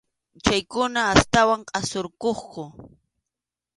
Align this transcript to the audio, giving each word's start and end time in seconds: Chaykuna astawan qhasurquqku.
Chaykuna 0.45 1.01
astawan 1.13 1.61
qhasurquqku. 1.69 2.63